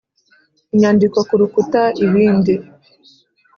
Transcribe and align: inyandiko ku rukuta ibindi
inyandiko 0.73 1.17
ku 1.27 1.33
rukuta 1.41 1.81
ibindi 2.05 2.53